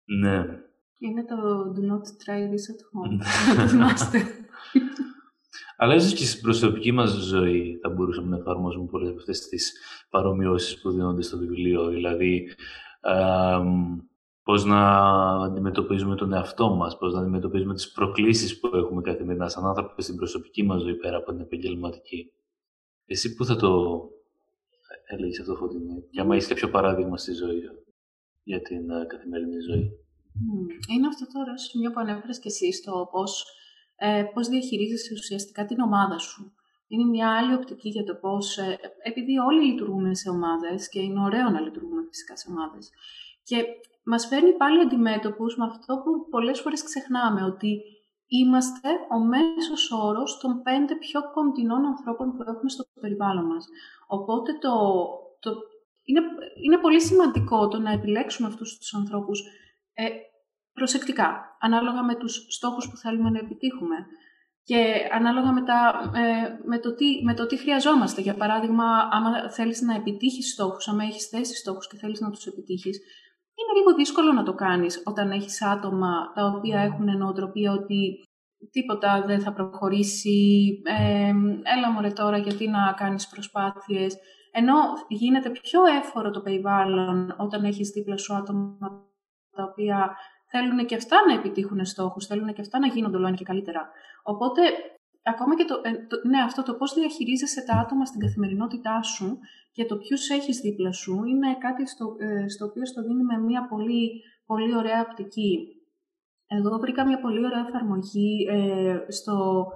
Ναι. 0.06 0.63
Είναι 0.98 1.25
το 1.25 1.36
do 1.75 1.92
not 1.92 2.06
try 2.25 2.39
this 2.39 2.65
at 2.72 2.82
home. 2.92 3.18
να 3.56 3.62
το 3.63 3.68
θυμάστε. 3.68 4.22
Αλλά 5.77 5.96
ίσως 5.96 6.13
και 6.13 6.25
στην 6.25 6.42
προσωπική 6.42 6.92
μας 6.92 7.12
ζωή 7.12 7.80
θα 7.82 7.89
μπορούσαμε 7.89 8.27
να 8.27 8.38
εφαρμόσουμε 8.38 8.86
πολλές 8.86 9.10
από 9.10 9.18
αυτές 9.18 9.48
τις 9.48 9.74
παρομοιώσεις 10.10 10.82
που 10.82 10.92
δίνονται 10.92 11.22
στο 11.22 11.38
βιβλίο. 11.38 11.88
Δηλαδή, 11.88 12.56
πώς 14.44 14.66
να 14.66 14.82
αντιμετωπίζουμε 15.44 16.16
τον 16.16 16.34
εαυτό 16.34 16.76
μας, 16.76 16.98
πώς 16.98 17.14
να 17.14 17.20
αντιμετωπίζουμε 17.20 17.74
τις 17.74 17.92
προκλήσεις 17.92 18.60
που 18.60 18.68
έχουμε 18.76 19.02
καθημερινά 19.02 19.50
σαν 19.50 19.66
άνθρωποι 19.66 20.02
στην 20.02 20.16
προσωπική 20.16 20.64
μας 20.64 20.82
ζωή 20.82 20.96
πέρα 20.96 21.18
από 21.18 21.32
την 21.32 21.42
επαγγελματική. 21.42 22.32
Εσύ 23.06 23.36
πού 23.36 23.46
θα 23.46 23.56
το 23.56 24.02
έλεγες 25.06 25.40
αυτό, 25.40 25.56
Φωτεινή, 25.56 26.04
και 26.12 26.22
άμα 26.22 26.36
έχεις 26.36 26.48
κάποιο 26.48 26.70
παράδειγμα 26.70 27.18
στη 27.18 27.34
ζωή 27.34 27.62
για 28.44 28.62
την 28.62 28.90
ε, 28.90 29.06
καθημερινή 29.06 29.60
ζωή; 29.60 29.92
Είναι 30.94 31.08
αυτό 31.08 31.26
τώρα 31.34 31.58
σημείο 31.58 31.92
που 31.92 32.00
ανέφερες 32.00 32.40
και 32.40 32.48
εσύ 32.48 32.74
στο 32.74 33.08
πώς, 33.12 33.46
ε, 33.96 34.24
πώς 34.34 34.48
διαχειρίζεσαι 34.48 35.14
ουσιαστικά 35.14 35.66
την 35.66 35.80
ομάδα 35.80 36.18
σου. 36.18 36.54
Είναι 36.88 37.04
μια 37.04 37.38
άλλη 37.38 37.54
οπτική 37.54 37.89
για 37.89 38.04
το 38.04 38.15
πώς, 38.15 38.58
ε, 38.58 38.80
επειδή 39.04 39.38
όλοι 39.38 39.65
λειτουργούμε 39.65 40.15
σε 40.15 40.30
ομάδες 40.30 40.89
και 40.89 41.00
είναι 41.01 41.20
ωραίο 41.20 41.50
να 41.50 41.60
λειτουργούμε 41.60 42.04
φυσικά 42.08 42.36
σε 42.38 42.48
ομάδες. 42.50 42.89
Και 43.44 43.63
μας 44.04 44.27
φέρνει 44.27 44.54
πάλι 44.54 44.80
αντιμέτωπους 44.80 45.58
με 45.58 45.65
αυτό 45.65 46.01
που 46.04 46.30
πολλές 46.30 46.60
φορές 46.62 46.84
ξεχνάμε, 46.84 47.44
ότι 47.44 47.82
είμαστε 48.27 48.89
ο 49.10 49.20
μέσος 49.20 49.92
όρος 49.92 50.38
των 50.38 50.62
πέντε 50.62 50.96
πιο 50.96 51.22
κοντινών 51.34 51.86
ανθρώπων 51.86 52.36
που 52.36 52.42
έχουμε 52.42 52.70
στο 52.70 52.84
περιβάλλον 53.01 53.46
μας. 53.46 53.68
Οπότε 54.08 54.54
το, 54.54 54.72
το, 55.39 55.51
είναι, 56.04 56.22
είναι 56.65 56.77
πολύ 56.77 57.01
σημαντικό 57.01 57.68
το 57.68 57.80
να 57.80 57.92
επιλέξουμε 57.92 58.48
αυτούς 58.48 58.77
τους 58.77 58.94
ανθρώπους 58.94 59.42
ε, 59.94 60.08
προσεκτικά, 60.74 61.58
ανάλογα 61.60 62.04
με 62.04 62.15
τους 62.15 62.46
στόχους 62.50 62.89
που 62.89 62.98
θέλουμε 62.98 63.30
να 63.30 63.39
επιτύχουμε 63.39 63.96
και 64.70 65.10
ανάλογα 65.12 65.52
με, 65.52 65.64
τα, 65.64 65.80
ε, 66.14 66.60
με, 66.66 66.80
το 66.80 66.96
τι, 66.96 67.24
με 67.24 67.34
το 67.34 67.46
τι 67.46 67.58
χρειαζόμαστε. 67.58 68.22
Για 68.22 68.36
παράδειγμα, 68.36 68.86
άμα 69.12 69.52
θέλεις 69.52 69.82
να 69.82 69.96
επιτύχεις 69.96 70.52
στόχους, 70.52 70.88
άμα 70.88 71.04
έχεις 71.04 71.26
θέσει 71.28 71.56
στόχους 71.56 71.88
και 71.88 71.98
θέλεις 71.98 72.20
να 72.20 72.30
τους 72.30 72.46
επιτύχεις, 72.46 73.00
είναι 73.58 73.80
λίγο 73.80 73.96
δύσκολο 73.96 74.32
να 74.32 74.44
το 74.44 74.54
κάνεις 74.54 75.02
όταν 75.06 75.32
έχεις 75.32 75.62
άτομα 75.62 76.32
τα 76.36 76.46
οποία 76.46 76.80
έχουν 76.80 77.18
νοοτροπία 77.18 77.72
ότι 77.72 78.24
τίποτα 78.72 79.24
δεν 79.26 79.40
θα 79.40 79.54
προχωρήσει, 79.54 80.70
ε, 80.84 81.34
έλα 81.76 81.92
μωρέ 81.94 82.10
τώρα 82.10 82.38
γιατί 82.38 82.68
να 82.68 82.94
κάνεις 82.98 83.28
προσπάθειες. 83.28 84.18
Ενώ 84.52 84.76
γίνεται 85.08 85.50
πιο 85.50 85.86
έφορο 85.86 86.30
το 86.32 86.42
περιβάλλον 86.42 87.36
όταν 87.38 87.64
έχεις 87.64 87.90
δίπλα 87.90 88.18
σου 88.18 88.36
άτομα 88.36 88.78
τα 89.56 89.64
οποία 89.64 90.16
θέλουν 90.56 90.86
και 90.86 90.96
αυτά 90.96 91.18
να 91.28 91.34
επιτύχουν 91.34 91.86
στόχους, 91.86 92.26
θέλουν 92.26 92.54
και 92.54 92.62
αυτά 92.62 92.80
να 92.80 92.88
γίνονται 92.88 93.18
όλο 93.18 93.34
και 93.34 93.44
καλύτερα. 93.44 93.90
Οπότε, 94.24 94.62
ακόμα 95.24 95.56
και 95.56 95.66
το, 95.66 95.76
ε, 95.84 95.92
το, 96.10 96.16
ναι, 96.28 96.40
αυτό 96.42 96.64
το 96.64 96.74
πώς 96.74 96.94
διαχειρίζεσαι 96.94 97.62
τα 97.66 97.74
άτομα 97.74 98.06
στην 98.06 98.20
καθημερινότητά 98.20 99.02
σου 99.02 99.40
και 99.72 99.86
το 99.86 99.98
ποιους 99.98 100.30
έχεις 100.30 100.60
δίπλα 100.60 100.92
σου 100.92 101.24
είναι 101.24 101.58
κάτι 101.58 101.88
στο, 101.88 102.16
ε, 102.20 102.48
στο 102.48 102.66
οποίο 102.66 102.86
στο 102.86 103.02
δίνει 103.02 103.24
με 103.24 103.38
μια 103.38 103.68
πολύ, 103.68 104.22
πολύ 104.46 104.76
ωραία 104.76 105.02
οπτική. 105.02 105.68
Εγώ 106.48 106.78
βρήκα 106.78 107.06
μια 107.06 107.20
πολύ 107.20 107.46
ωραία 107.46 107.66
εφαρμογή 107.68 108.48
ε, 108.50 109.06
στο, 109.08 109.68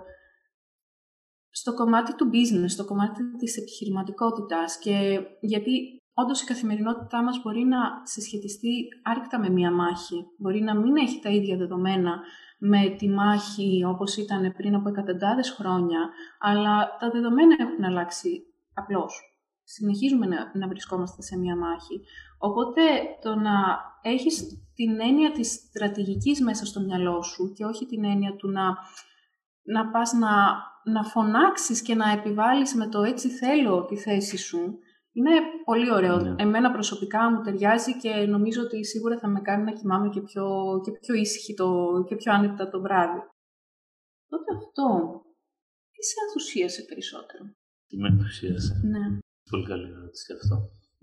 στο 1.50 1.74
κομμάτι 1.74 2.15
του 2.15 2.29
business, 2.33 2.69
στο 2.69 2.86
κομμάτι 2.86 3.36
της 3.38 3.57
επιχειρηματικότητας 3.57 4.79
και 4.79 5.19
γιατί 5.39 5.98
όντως 6.23 6.41
η 6.41 6.45
καθημερινότητά 6.45 7.23
μας 7.23 7.41
μπορεί 7.41 7.63
να 7.63 7.77
συσχετιστεί 8.03 8.88
άρρηκτα 9.03 9.39
με 9.39 9.49
μία 9.49 9.71
μάχη. 9.71 10.25
Μπορεί 10.38 10.61
να 10.61 10.75
μην 10.75 10.95
έχει 10.95 11.19
τα 11.19 11.29
ίδια 11.29 11.57
δεδομένα 11.57 12.19
με 12.59 12.89
τη 12.97 13.09
μάχη 13.09 13.83
όπως 13.88 14.17
ήταν 14.17 14.53
πριν 14.57 14.75
από 14.75 14.89
εκατοντάδες 14.89 15.49
χρόνια, 15.49 16.09
αλλά 16.39 16.97
τα 16.99 17.09
δεδομένα 17.09 17.55
έχουν 17.59 17.83
αλλάξει 17.83 18.43
απλώς. 18.73 19.21
Συνεχίζουμε 19.63 20.25
να, 20.25 20.51
να 20.53 20.67
βρισκόμαστε 20.67 21.21
σε 21.21 21.38
μία 21.38 21.55
μάχη. 21.55 22.01
Οπότε 22.38 22.81
το 23.21 23.35
να 23.35 23.53
έχεις 24.01 24.43
την 24.75 24.99
έννοια 24.99 25.31
της 25.31 25.53
στρατηγικής 25.53 26.41
μέσα 26.41 26.65
στο 26.65 26.79
μυαλό 26.79 27.21
σου 27.21 27.53
και 27.55 27.65
όχι 27.65 27.85
την 27.85 28.03
έννοια 28.03 28.35
του 28.35 28.49
να, 28.49 28.63
να 29.63 29.89
πας 29.89 30.13
να, 30.13 30.29
να 30.83 31.03
φωνάξεις 31.03 31.81
και 31.81 31.95
να 31.95 32.11
επιβάλλεις 32.11 32.75
με 32.75 32.88
το 32.88 33.01
έτσι 33.01 33.29
θέλω 33.29 33.85
τη 33.85 33.95
θέση 33.95 34.38
σου, 34.38 34.79
είναι 35.19 35.35
πολύ 35.65 35.91
ωραίο. 35.91 36.17
Ναι. 36.17 36.43
Εμένα 36.43 36.71
προσωπικά 36.71 37.31
μου 37.31 37.41
ταιριάζει 37.41 37.97
και 37.97 38.11
νομίζω 38.35 38.61
ότι 38.61 38.85
σίγουρα 38.85 39.19
θα 39.19 39.27
με 39.27 39.41
κάνει 39.41 39.63
να 39.63 39.73
κοιμάμαι 39.73 40.09
και 40.09 40.21
πιο, 40.21 40.45
και 40.83 40.91
πιο 40.91 41.13
ήσυχη 41.13 41.53
το, 41.53 41.67
και 42.07 42.15
πιο 42.15 42.33
άνετα 42.33 42.69
το 42.69 42.81
βράδυ. 42.81 43.21
Τότε 44.31 44.49
αυτό, 44.57 44.85
τι 45.91 46.01
σε 46.09 46.15
ενθουσίασε 46.25 46.81
περισσότερο; 46.89 47.43
Τι 47.88 47.97
με 47.97 48.07
ενθουσίασε; 48.07 48.73
Ναι. 48.93 49.19
Πολύ 49.49 49.65
καλή 49.65 49.88
ερώτηση 49.89 50.33
αυτό. 50.33 50.55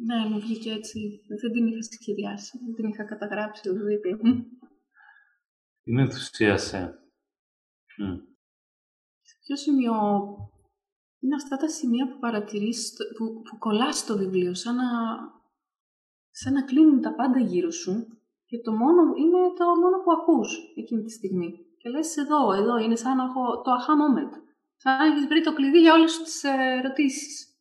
Ναι, 0.07 0.29
μου 0.31 0.39
βγήκε 0.41 0.71
έτσι. 0.73 0.99
Δεν 1.41 1.53
την 1.53 1.67
είχα 1.67 1.83
σχεδιάσει. 1.83 2.59
Δεν 2.65 2.75
την 2.75 2.89
είχα 2.89 3.05
καταγράψει 3.05 3.69
ως 3.69 3.79
δίπλα. 3.89 4.17
Τι 5.83 5.93
με 5.93 6.03
ενθουσίασε; 6.03 6.81
Σε 9.29 9.35
ποιο 9.43 9.57
σημείο 9.57 9.95
είναι 11.27 11.35
αυτά 11.43 11.57
τα 11.57 11.69
σημεία 11.69 12.09
που 12.09 12.19
παρατηρείς, 12.19 12.93
που, 13.17 13.43
που 13.43 13.59
κολλάς 13.59 13.99
στο 13.99 14.17
βιβλίο, 14.17 14.55
σαν 14.55 14.75
να, 14.75 14.89
σαν 16.31 16.53
να 16.53 16.63
κλείνουν 16.65 17.01
τα 17.01 17.15
πάντα 17.15 17.41
γύρω 17.41 17.71
σου 17.71 17.93
και 18.47 18.61
το 18.61 18.73
μόνο 18.73 19.03
είναι 19.17 19.39
το 19.59 19.65
μόνο 19.65 19.97
που 20.03 20.13
ακούς 20.13 20.73
εκείνη 20.77 21.03
τη 21.03 21.11
στιγμή. 21.11 21.51
Και 21.79 21.89
λες 21.89 22.17
εδώ, 22.17 22.53
εδώ, 22.53 22.77
είναι 22.77 22.97
σαν 22.97 23.17
να 23.17 23.25
έχω 23.25 23.63
το 23.63 23.71
aha 23.79 23.93
moment. 24.03 24.35
Σαν 24.77 24.97
να 24.99 25.05
έχεις 25.05 25.27
βρει 25.27 25.43
το 25.43 25.55
κλειδί 25.55 25.81
για 25.81 25.95
όλες 25.95 26.23
τις 26.23 26.45
ερωτήσεις. 26.45 27.55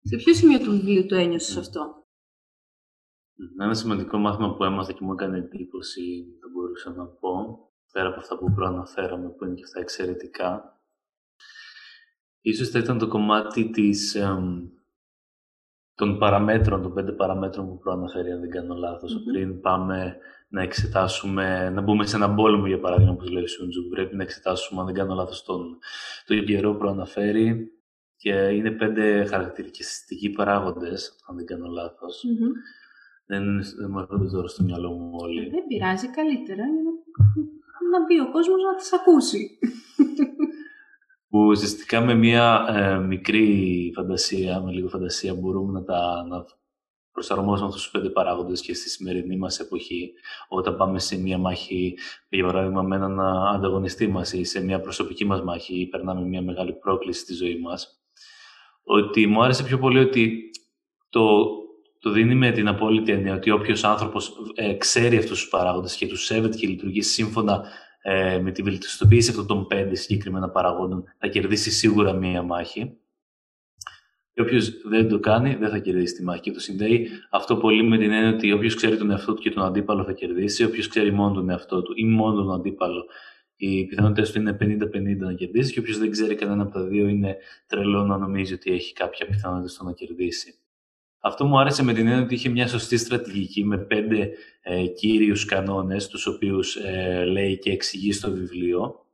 Σε 0.00 0.16
ποιο 0.16 0.34
σημείο 0.34 0.58
του 0.58 0.70
βιβλίου 0.70 1.06
το 1.06 1.14
ένιωσες 1.14 1.56
αυτό; 1.56 2.04
Ένα 3.60 3.74
σημαντικό 3.74 4.18
μάθημα 4.18 4.56
που 4.56 4.64
έμαθα 4.64 4.92
και 4.92 5.04
μου 5.04 5.12
έκανε 5.12 5.38
εντύπωση, 5.38 6.38
θα 6.40 6.48
μπορούσα 6.52 6.90
να 6.90 7.06
πω, 7.06 7.32
πέρα 7.92 8.08
από 8.08 8.20
αυτά 8.20 8.38
που 8.38 8.52
προαναφέραμε, 8.54 9.28
που 9.28 9.44
είναι 9.44 9.54
και 9.54 9.64
αυτά 9.64 9.80
εξαιρετικά, 9.80 10.74
ίσως 12.44 12.68
θα 12.68 12.78
ήταν 12.78 12.98
το 12.98 13.08
κομμάτι 13.08 13.70
της, 13.70 14.16
των 15.94 16.18
παραμέτρων, 16.18 16.82
των 16.82 16.94
πέντε 16.94 17.12
παραμέτρων 17.12 17.68
που 17.68 17.78
προαναφέρει, 17.78 18.30
αν 18.30 18.40
δεν 18.40 18.50
κάνω 18.50 18.74
Πριν 19.32 19.60
πάμε 19.60 20.16
να 20.48 20.62
εξετάσουμε, 20.62 21.70
να 21.70 21.80
μπούμε 21.80 22.06
σε 22.06 22.16
έναν 22.16 22.34
πόλεμο, 22.34 22.66
για 22.66 22.80
παράδειγμα, 22.80 23.12
όπως 23.12 23.30
λέει 23.30 23.42
ο 23.42 23.46
Σούντζου, 23.46 23.88
πρέπει 23.88 24.16
να 24.16 24.22
εξετάσουμε, 24.22 24.80
αν 24.80 24.86
δεν 24.86 24.94
κάνω 24.94 25.14
λάθος, 25.14 25.42
τον, 25.42 25.78
τον 26.26 26.44
καιρό 26.44 26.72
που 26.72 26.78
προαναφέρει, 26.78 27.72
και 28.16 28.32
είναι 28.32 28.70
πέντε 28.70 29.24
χαρακτηριστικοί 29.24 30.30
παράγοντες, 30.30 31.16
αν 31.26 31.36
δεν 31.36 31.46
κάνω 31.46 31.66
Δεν, 33.26 33.44
δεν 33.78 33.90
μου 33.90 33.98
έρχονται 33.98 34.28
τώρα 34.28 34.48
στο 34.48 34.62
μυαλό 34.62 34.90
μου 34.90 35.10
όλοι. 35.12 35.46
Ε, 35.46 35.50
δεν 35.50 35.66
πειράζει, 35.68 36.08
καλύτερα 36.10 36.62
να, 36.64 37.98
να 37.98 38.04
μπει 38.04 38.20
ο 38.20 38.30
κόσμος 38.30 38.62
να 38.62 38.74
τις 38.74 38.92
ακούσει. 38.92 39.58
Που 41.34 41.46
ουσιαστικά 41.46 42.00
με 42.00 42.14
μια 42.14 42.66
ε, 42.68 42.98
μικρή 42.98 43.92
φαντασία, 43.94 44.60
με 44.60 44.72
λίγο 44.72 44.88
φαντασία, 44.88 45.34
μπορούμε 45.34 45.72
να, 45.72 45.84
τα, 45.84 46.26
να 46.28 46.44
προσαρμόσουμε 47.12 47.66
αυτούς 47.66 47.82
τους 47.82 47.90
πέντε 47.90 48.08
παράγοντες 48.08 48.60
και 48.60 48.74
στη 48.74 48.88
σημερινή 48.88 49.36
μας 49.36 49.58
εποχή, 49.60 50.12
όταν 50.48 50.76
πάμε 50.76 50.98
σε 50.98 51.20
μια 51.20 51.38
μάχη, 51.38 51.94
για 52.28 52.44
παράδειγμα 52.44 52.82
με 52.82 52.96
έναν 52.96 53.20
ανταγωνιστή 53.54 54.06
μας 54.06 54.32
ή 54.32 54.44
σε 54.44 54.64
μια 54.64 54.80
προσωπική 54.80 55.24
μας 55.24 55.42
μάχη 55.42 55.80
ή 55.80 55.86
περνάμε 55.86 56.26
μια 56.26 56.42
μεγάλη 56.42 56.72
πρόκληση 56.72 57.20
στη 57.20 57.34
ζωή 57.34 57.58
μας, 57.58 58.02
ότι 58.82 59.26
μου 59.26 59.42
άρεσε 59.42 59.62
πιο 59.62 59.78
πολύ 59.78 59.98
ότι 59.98 60.50
το, 61.08 61.46
το 61.98 62.10
δίνει 62.10 62.34
με 62.34 62.50
την 62.50 62.68
απόλυτη 62.68 63.12
έννοια 63.12 63.34
ότι 63.34 63.50
όποιος 63.50 63.84
άνθρωπος 63.84 64.36
ε, 64.54 64.72
ξέρει 64.74 65.16
αυτούς 65.16 65.40
τους 65.40 65.48
παράγοντες 65.48 65.96
και 65.96 66.06
τους 66.06 66.24
σέβεται 66.24 66.56
και 66.56 66.66
λειτουργεί 66.66 67.02
σύμφωνα 67.02 67.64
ε, 68.06 68.38
με 68.38 68.50
τη 68.50 68.62
βελτιστοποίηση 68.62 69.30
αυτών 69.30 69.46
των 69.46 69.66
πέντε 69.66 69.94
συγκεκριμένα 69.94 70.50
παραγόντων, 70.50 71.04
θα 71.18 71.26
κερδίσει 71.26 71.70
σίγουρα 71.70 72.12
μία 72.12 72.42
μάχη. 72.42 72.96
Και 74.32 74.42
όποιος 74.42 74.70
δεν 74.84 75.08
το 75.08 75.20
κάνει, 75.20 75.54
δεν 75.54 75.70
θα 75.70 75.78
κερδίσει 75.78 76.14
τη 76.14 76.22
μάχη. 76.22 76.40
Και 76.40 76.50
το 76.50 76.60
συνδέει 76.60 77.08
αυτό 77.30 77.56
πολύ 77.56 77.82
με 77.82 77.98
την 77.98 78.12
έννοια 78.12 78.30
ότι 78.30 78.52
όποιος 78.52 78.74
ξέρει 78.74 78.96
τον 78.96 79.10
εαυτό 79.10 79.34
του 79.34 79.42
και 79.42 79.50
τον 79.50 79.64
αντίπαλο 79.64 80.04
θα 80.04 80.12
κερδίσει, 80.12 80.64
όποιος 80.64 80.88
ξέρει 80.88 81.12
μόνο 81.12 81.34
τον 81.34 81.50
εαυτό 81.50 81.82
του 81.82 81.92
ή 81.96 82.04
μόνο 82.04 82.34
τον 82.34 82.52
αντίπαλο 82.52 83.04
οι 83.56 83.84
πιθανότητες 83.84 84.32
του 84.32 84.38
είναι 84.38 84.56
50-50 84.60 85.16
να 85.16 85.34
κερδίσει 85.34 85.72
και 85.72 85.78
όποιος 85.78 85.98
δεν 85.98 86.10
ξέρει 86.10 86.34
κανένα 86.34 86.62
από 86.62 86.72
τα 86.72 86.84
δύο 86.84 87.08
είναι 87.08 87.36
τρελό 87.66 88.04
να 88.04 88.18
νομίζει 88.18 88.54
ότι 88.54 88.72
έχει 88.72 88.92
κάποια 88.92 89.26
πιθανότητα 89.26 89.68
στο 89.68 89.84
να 89.84 89.92
κερδίσει. 89.92 90.58
Αυτό 91.26 91.44
μου 91.44 91.58
άρεσε 91.58 91.82
με 91.82 91.92
την 91.92 92.06
έννοια 92.06 92.22
ότι 92.22 92.34
είχε 92.34 92.48
μια 92.48 92.68
σωστή 92.68 92.96
στρατηγική 92.96 93.64
με 93.64 93.78
πέντε 93.78 94.30
ε, 94.62 94.86
κύριους 94.86 95.44
κανόνες, 95.44 96.08
τους 96.08 96.26
οποίους 96.26 96.76
ε, 96.76 97.24
λέει 97.24 97.58
και 97.58 97.70
εξηγεί 97.70 98.12
στο 98.12 98.30
βιβλίο 98.30 99.06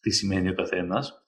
τι 0.00 0.10
σημαίνει 0.10 0.48
ο 0.48 0.54
καθένας. 0.54 1.24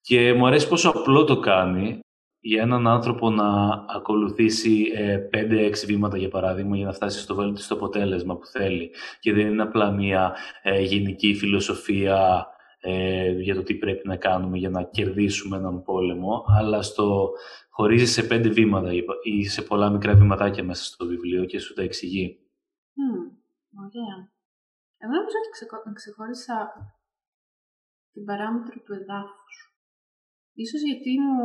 Και 0.00 0.32
μου 0.32 0.46
αρέσει 0.46 0.68
πόσο 0.68 0.88
απλό 0.88 1.24
το 1.24 1.40
κάνει 1.40 1.98
για 2.40 2.62
έναν 2.62 2.86
άνθρωπο 2.86 3.30
να 3.30 3.70
ακολουθήσει 3.88 4.92
ε, 4.94 5.18
5-6 5.32 5.72
βήματα, 5.86 6.16
για 6.16 6.28
παράδειγμα, 6.28 6.76
για 6.76 6.86
να 6.86 6.92
φτάσει 6.92 7.20
στο 7.20 7.34
βέλτιστο 7.34 7.74
αποτέλεσμα 7.74 8.36
που 8.36 8.46
θέλει. 8.46 8.90
Και 9.20 9.32
δεν 9.32 9.46
είναι 9.46 9.62
απλά 9.62 9.90
μια 9.90 10.36
ε, 10.62 10.80
γενική 10.80 11.34
φιλοσοφία 11.34 12.46
ε, 12.80 13.30
για 13.30 13.54
το 13.54 13.62
τι 13.62 13.74
πρέπει 13.74 14.08
να 14.08 14.16
κάνουμε 14.16 14.58
για 14.58 14.70
να 14.70 14.82
κερδίσουμε 14.82 15.56
έναν 15.56 15.82
πόλεμο, 15.82 16.44
αλλά 16.48 16.82
στο 16.82 17.30
χωρίζει 17.70 18.06
σε 18.06 18.22
πέντε 18.22 18.48
βήματα 18.48 18.90
ή 19.22 19.44
σε 19.44 19.62
πολλά 19.62 19.90
μικρά 19.90 20.14
βηματάκια 20.14 20.64
μέσα 20.64 20.84
στο 20.84 21.06
βιβλίο 21.06 21.44
και 21.44 21.58
σου 21.58 21.74
τα 21.74 21.82
εξηγεί. 21.82 22.38
Mm, 22.86 23.30
ωραία. 23.78 24.16
Εγώ 24.98 25.12
νομίζω 25.12 25.36
ότι 25.40 25.94
ξεχώρισα 25.94 26.56
την 28.12 28.24
παράμετρο 28.24 28.80
του 28.80 28.92
εδάφους. 28.92 29.74
Ίσως 30.54 30.80
γιατί 30.82 31.20
μου, 31.20 31.40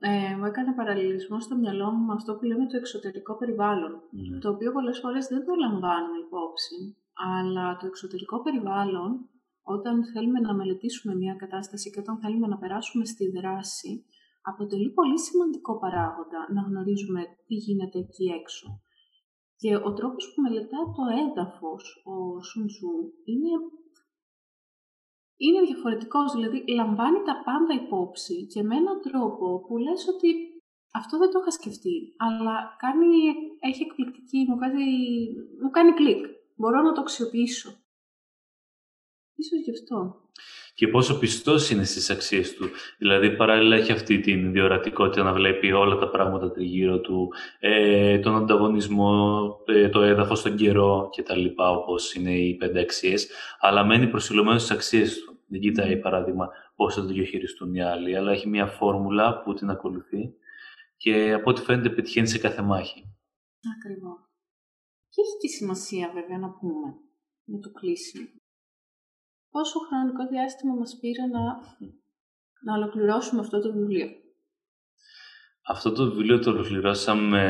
ε, 0.00 0.36
μου 0.36 0.44
έκανε 0.44 0.72
παραλληλισμό 0.74 1.40
στο 1.40 1.56
μυαλό 1.56 1.90
μου 1.90 2.04
με 2.04 2.12
αυτό 2.12 2.34
που 2.34 2.44
λέμε 2.44 2.66
το 2.66 2.76
εξωτερικό 2.76 3.36
περιβάλλον, 3.36 4.00
ναι. 4.10 4.38
το 4.38 4.48
οποίο 4.50 4.72
πολλές 4.72 4.98
φορές 4.98 5.26
δεν 5.26 5.44
το 5.44 5.54
λαμβάνουμε 5.54 6.18
υπόψη, 6.26 6.96
αλλά 7.12 7.76
το 7.76 7.86
εξωτερικό 7.86 8.42
περιβάλλον 8.42 9.28
όταν 9.62 10.04
θέλουμε 10.12 10.40
να 10.40 10.54
μελετήσουμε 10.54 11.14
μια 11.14 11.34
κατάσταση 11.34 11.90
και 11.90 12.00
όταν 12.00 12.18
θέλουμε 12.18 12.46
να 12.46 12.58
περάσουμε 12.58 13.04
στη 13.04 13.30
δράση, 13.30 14.04
αποτελεί 14.42 14.90
πολύ 14.90 15.18
σημαντικό 15.18 15.78
παράγοντα 15.78 16.40
να 16.52 16.62
γνωρίζουμε 16.62 17.22
τι 17.46 17.54
γίνεται 17.54 17.98
εκεί 17.98 18.24
έξω. 18.40 18.80
Και 19.56 19.76
ο 19.76 19.92
τρόπος 19.92 20.32
που 20.32 20.42
μελετά 20.42 20.78
το 20.96 21.02
έδαφος, 21.24 22.02
ο 22.04 22.42
Σουντζού, 22.42 22.96
είναι, 23.24 23.52
είναι 25.36 25.60
διαφορετικός, 25.60 26.32
δηλαδή 26.32 26.64
λαμβάνει 26.68 27.20
τα 27.22 27.42
πάντα 27.44 27.74
υπόψη 27.82 28.46
και 28.46 28.62
με 28.62 28.76
έναν 28.76 29.00
τρόπο 29.00 29.60
που 29.66 29.76
λες 29.76 30.08
ότι 30.08 30.30
αυτό 30.92 31.18
δεν 31.18 31.30
το 31.30 31.38
είχα 31.40 31.50
σκεφτεί, 31.50 32.14
αλλά 32.16 32.76
κάνει, 32.78 33.16
έχει 33.60 33.82
εκπληκτική, 33.82 34.44
μου 34.48 34.56
κάνει, 34.56 34.84
μου 35.62 35.70
κάνει 35.70 35.92
κλικ. 35.92 36.24
Μπορώ 36.56 36.82
να 36.82 36.92
το 36.92 37.00
αξιοποιήσω. 37.00 37.81
Ίσως 39.42 39.60
γι' 39.64 39.70
αυτό. 39.70 40.20
Και 40.74 40.88
πόσο 40.88 41.18
πιστός 41.18 41.70
είναι 41.70 41.84
στις 41.84 42.10
αξίες 42.10 42.54
του. 42.54 42.68
Δηλαδή, 42.98 43.36
παράλληλα 43.36 43.76
έχει 43.76 43.92
αυτή 43.92 44.20
την 44.20 44.52
διορατικότητα 44.52 45.22
να 45.22 45.32
βλέπει 45.32 45.72
όλα 45.72 45.96
τα 45.96 46.08
πράγματα 46.08 46.50
τριγύρω 46.50 47.00
του, 47.00 47.32
ε, 47.60 48.18
τον 48.18 48.36
ανταγωνισμό, 48.36 49.40
ε, 49.66 49.88
το 49.88 50.02
έδαφος, 50.02 50.42
τον 50.42 50.56
καιρό 50.56 51.10
κτλ. 51.16 51.46
όπως 51.56 52.14
είναι 52.14 52.38
οι 52.38 52.54
πέντε 52.54 52.80
αξίες, 52.80 53.28
αλλά 53.60 53.84
μένει 53.84 54.08
προσιλωμένος 54.08 54.62
στις 54.62 54.76
αξίες 54.76 55.18
του. 55.18 55.38
Δεν 55.46 55.60
κοιτάει, 55.60 55.96
παράδειγμα, 55.96 56.48
πώς 56.76 56.94
θα 56.94 57.00
το 57.00 57.06
διαχειριστούν 57.06 57.74
οι 57.74 57.82
άλλοι, 57.82 58.16
αλλά 58.16 58.32
έχει 58.32 58.48
μια 58.48 58.66
φόρμουλα 58.66 59.42
που 59.42 59.54
την 59.54 59.70
ακολουθεί 59.70 60.34
και 60.96 61.32
από 61.32 61.50
ό,τι 61.50 61.60
φαίνεται 61.60 61.90
πετυχαίνει 61.90 62.28
σε 62.28 62.38
κάθε 62.38 62.62
μάχη. 62.62 63.04
Ακριβώς. 63.76 64.18
Και 65.08 65.20
έχει 65.20 65.36
και 65.40 65.48
σημασία 65.48 66.10
βέβαια 66.14 66.38
να 66.38 66.50
πούμε 66.50 66.94
με 67.44 67.58
το 67.58 67.70
κλείσιμο 67.70 68.40
πόσο 69.52 69.78
χρονικό 69.78 70.26
διάστημα 70.26 70.74
μας 70.74 70.98
πήρε 71.00 71.26
να, 71.26 71.42
να 72.64 72.74
ολοκληρώσουμε 72.74 73.40
αυτό 73.40 73.60
το 73.60 73.72
βιβλίο. 73.72 74.08
Αυτό 75.64 75.92
το 75.92 76.10
βιβλίο 76.10 76.38
το 76.38 76.50
ολοκληρώσαμε 76.50 77.42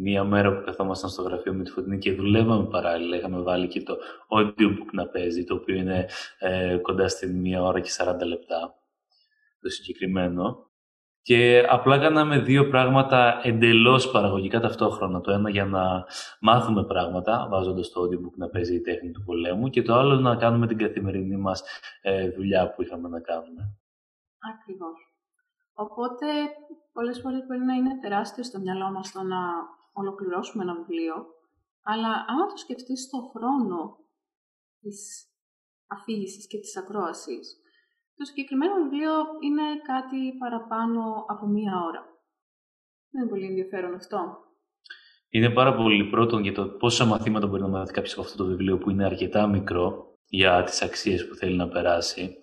μία 0.00 0.24
μέρα 0.24 0.56
που 0.56 0.64
καθόμασταν 0.64 1.10
στο 1.10 1.22
γραφείο 1.22 1.52
με 1.54 1.64
τη 1.64 1.70
Φωτεινή 1.70 1.98
και 1.98 2.12
δουλεύαμε 2.12 2.68
παράλληλα. 2.68 3.16
Είχαμε 3.16 3.42
βάλει 3.42 3.68
και 3.68 3.82
το 3.82 3.96
audiobook 4.28 4.90
να 4.92 5.06
παίζει, 5.06 5.44
το 5.44 5.54
οποίο 5.54 5.74
είναι 5.74 6.08
ε, 6.38 6.78
κοντά 6.82 7.08
στην 7.08 7.40
μία 7.40 7.62
ώρα 7.62 7.80
και 7.80 7.90
40 7.96 8.16
λεπτά, 8.26 8.74
το 9.60 9.68
συγκεκριμένο. 9.68 10.70
Και 11.24 11.66
απλά 11.68 11.98
κάναμε 11.98 12.38
δύο 12.38 12.68
πράγματα 12.68 13.40
εντελώς 13.42 14.10
παραγωγικά 14.10 14.60
ταυτόχρονα. 14.60 15.20
Το 15.20 15.30
ένα 15.30 15.50
για 15.50 15.64
να 15.64 16.04
μάθουμε 16.40 16.84
πράγματα, 16.84 17.46
βάζοντας 17.50 17.90
το 17.90 18.00
audiobook 18.02 18.34
να 18.36 18.48
παίζει 18.48 18.74
η 18.74 18.80
τέχνη 18.80 19.10
του 19.10 19.22
πολέμου 19.24 19.68
και 19.68 19.82
το 19.82 19.94
άλλο 19.94 20.14
να 20.14 20.36
κάνουμε 20.36 20.66
την 20.66 20.78
καθημερινή 20.78 21.36
μας 21.36 21.62
ε, 22.02 22.30
δουλειά 22.30 22.70
που 22.70 22.82
είχαμε 22.82 23.08
να 23.08 23.20
κάνουμε. 23.20 23.62
Ακριβώς. 24.54 24.98
Οπότε, 25.74 26.26
πολλές 26.92 27.20
φορές 27.20 27.46
μπορεί 27.46 27.60
να 27.60 27.74
είναι 27.74 27.98
τεράστιο 28.00 28.44
στο 28.44 28.58
μυαλό 28.60 28.90
μας 28.90 29.12
το 29.12 29.22
να 29.22 29.38
ολοκληρώσουμε 29.92 30.62
ένα 30.62 30.74
βιβλίο, 30.74 31.14
αλλά 31.82 32.24
άμα 32.28 32.46
το 32.46 32.56
σκεφτείς 32.56 33.02
στο 33.02 33.18
χρόνο 33.32 33.98
της 34.80 35.26
αφήγησης 35.86 36.46
και 36.46 36.58
της 36.58 36.76
ακρόασης, 36.76 37.60
το 38.16 38.24
συγκεκριμένο 38.24 38.74
βιβλίο 38.74 39.12
είναι 39.40 39.62
κάτι 39.86 40.38
παραπάνω 40.38 41.24
από 41.28 41.46
μία 41.46 41.72
ώρα. 41.88 42.02
Δεν 43.10 43.20
είναι 43.20 43.30
πολύ 43.30 43.46
ενδιαφέρον 43.46 43.94
αυτό. 43.94 44.18
Είναι 45.28 45.50
πάρα 45.50 45.74
πολύ 45.74 46.04
πρώτον 46.04 46.42
για 46.42 46.52
το 46.52 46.68
πόσα 46.68 47.04
μαθήματα 47.04 47.46
μπορεί 47.46 47.62
να 47.62 47.68
μάθει 47.68 47.92
κάποιος 47.92 48.12
από 48.12 48.22
αυτό 48.22 48.36
το 48.36 48.44
βιβλίο 48.44 48.78
που 48.78 48.90
είναι 48.90 49.04
αρκετά 49.04 49.46
μικρό 49.46 50.16
για 50.26 50.62
τις 50.62 50.82
αξίες 50.82 51.28
που 51.28 51.34
θέλει 51.34 51.56
να 51.56 51.68
περάσει. 51.68 52.36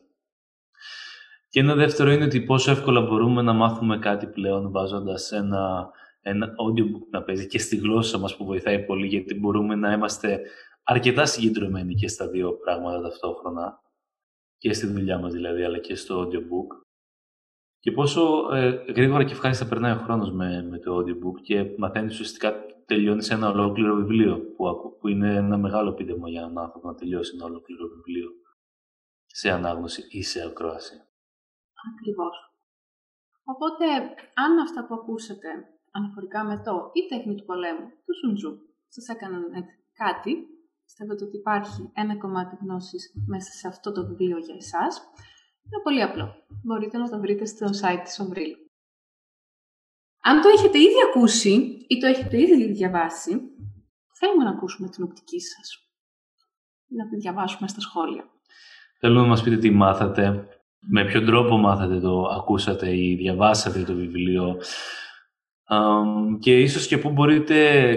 Και 1.49 1.59
ένα 1.59 1.75
δεύτερο 1.75 2.11
είναι 2.11 2.23
ότι 2.23 2.41
πόσο 2.41 2.71
εύκολα 2.71 3.01
μπορούμε 3.01 3.41
να 3.41 3.53
μάθουμε 3.53 3.99
κάτι 3.99 4.27
πλέον 4.27 4.71
βάζοντας 4.71 5.31
ένα, 5.31 5.89
ένα 6.21 6.47
audiobook 6.47 7.07
να 7.11 7.23
παίζει 7.23 7.47
και 7.47 7.59
στη 7.59 7.75
γλώσσα 7.75 8.17
μας 8.17 8.37
που 8.37 8.45
βοηθάει 8.45 8.85
πολύ 8.85 9.07
γιατί 9.07 9.35
μπορούμε 9.39 9.75
να 9.75 9.93
είμαστε 9.93 10.41
αρκετά 10.83 11.25
συγκεντρωμένοι 11.25 11.93
και 11.93 12.07
στα 12.07 12.27
δύο 12.27 12.51
πράγματα 12.53 13.01
ταυτόχρονα 13.01 13.81
και 14.61 14.74
στη 14.74 14.87
δουλειά 14.87 15.17
μας 15.19 15.33
δηλαδή, 15.33 15.63
αλλά 15.63 15.79
και 15.79 15.95
στο 15.95 16.21
audiobook. 16.21 16.69
Και 17.79 17.91
πόσο 17.91 18.53
ε, 18.53 18.69
γρήγορα 18.69 19.24
και 19.24 19.33
ευχάριστα 19.33 19.67
περνάει 19.67 19.95
ο 19.97 19.97
χρόνος 19.97 20.31
με, 20.31 20.63
με 20.69 20.79
το 20.79 20.97
audiobook 20.97 21.41
και 21.41 21.75
μαθαίνεις 21.77 22.13
ουσιαστικά 22.13 22.65
τελειώνεις 22.85 23.29
ένα 23.29 23.50
ολόκληρο 23.50 23.95
βιβλίο, 23.95 24.33
που, 24.39 24.97
που 25.00 25.07
είναι 25.07 25.35
ένα 25.35 25.57
μεγάλο 25.57 25.89
επίδεμο 25.89 26.27
για 26.27 26.41
έναν 26.41 26.57
άνθρωπο 26.57 26.87
να 26.87 26.95
τελειώσει 26.95 27.31
ένα 27.35 27.45
ολόκληρο 27.45 27.87
βιβλίο 27.87 28.29
σε 29.25 29.50
ανάγνωση 29.50 30.01
ή 30.09 30.21
σε 30.21 30.45
ακρόαση. 30.45 30.95
Ακριβώς. 31.91 32.35
Οπότε, 33.43 33.85
αν 34.33 34.59
αυτά 34.59 34.85
που 34.85 34.93
ακούσατε 34.93 35.50
αναφορικά 35.91 36.43
με 36.43 36.61
το 36.65 36.91
ή 36.93 37.07
τέχνη 37.07 37.35
του 37.35 37.45
πολέμου 37.45 37.87
του 38.05 38.15
Σουντζού 38.19 38.51
σας 38.87 39.07
έκαναν 39.07 39.43
κάτι, 39.93 40.31
πιστεύετε 40.91 41.23
ότι 41.25 41.37
υπάρχει 41.37 41.91
ένα 41.93 42.17
κομμάτι 42.17 42.57
γνώσης 42.61 43.13
μέσα 43.27 43.51
σε 43.51 43.67
αυτό 43.67 43.91
το 43.91 44.05
βιβλίο 44.07 44.37
για 44.37 44.55
εσάς, 44.57 45.01
είναι 45.65 45.81
πολύ 45.83 46.01
απλό. 46.01 46.35
Μπορείτε 46.63 46.97
να 46.97 47.09
το 47.09 47.19
βρείτε 47.19 47.45
στο 47.45 47.65
site 47.65 48.01
της 48.03 48.19
Ομβρίλ. 48.19 48.51
Αν 50.23 50.41
το 50.41 50.47
έχετε 50.47 50.77
ήδη 50.79 51.01
ακούσει 51.09 51.51
ή 51.87 51.97
το 51.99 52.07
έχετε 52.07 52.41
ήδη 52.41 52.71
διαβάσει, 52.71 53.31
θέλουμε 54.19 54.43
να 54.43 54.49
ακούσουμε 54.49 54.89
την 54.89 55.03
οπτική 55.03 55.39
σας. 55.39 55.67
Να 56.87 57.07
τη 57.07 57.15
διαβάσουμε 57.15 57.67
στα 57.67 57.79
σχόλια. 57.81 58.23
Θέλουμε 58.99 59.21
να 59.21 59.27
μας 59.27 59.43
πείτε 59.43 59.57
τι 59.57 59.69
μάθατε, 59.69 60.47
με 60.79 61.05
ποιον 61.05 61.25
τρόπο 61.25 61.57
μάθατε 61.57 61.99
το, 61.99 62.21
ακούσατε 62.21 62.97
ή 62.97 63.15
διαβάσατε 63.15 63.83
το 63.83 63.93
βιβλίο 63.93 64.57
και 66.39 66.59
ίσως 66.59 66.87
και 66.87 66.97
πού 66.97 67.09
μπορείτε 67.09 67.95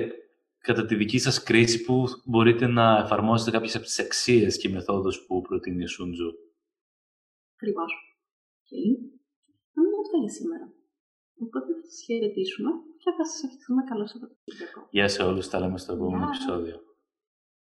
κατά 0.68 0.86
τη 0.86 0.94
δική 0.94 1.18
σας 1.18 1.42
κρίση 1.42 1.84
που 1.84 2.04
μπορείτε 2.24 2.66
να 2.66 2.98
εφαρμόσετε 3.04 3.50
κάποιες 3.50 3.74
από 3.74 3.84
τις 3.84 3.98
αξίες 3.98 4.58
και 4.58 4.68
μεθόδους 4.68 5.24
που 5.26 5.40
προτείνει 5.40 5.82
η 5.82 5.86
Σούντζου; 5.86 6.30
Ακριβώς. 7.54 7.92
Okay. 8.62 8.88
Νομίζω 9.76 9.96
αυτά 10.04 10.16
για 10.18 10.28
σήμερα. 10.28 10.72
Οπότε 11.44 11.72
θα 11.74 11.82
σας 11.88 12.02
χαιρετήσουμε 12.04 12.70
και 13.02 13.10
θα 13.16 13.24
σας 13.24 13.42
ευχηθούμε 13.42 13.82
καλό 13.90 14.06
Σαββατοκύριακο. 14.06 14.88
Γεια 14.90 15.08
σε 15.08 15.22
όλους, 15.22 15.48
τα 15.48 15.60
λέμε 15.60 15.78
στο 15.78 15.92
επόμενο 15.92 16.24
επεισόδιο. 16.24 16.76